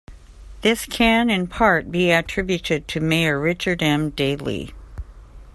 [0.61, 4.09] This can, in part, be attributed to mayor Richard M.
[4.09, 4.73] Daley.